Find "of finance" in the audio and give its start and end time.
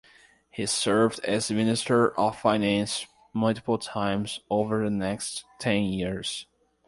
2.19-3.05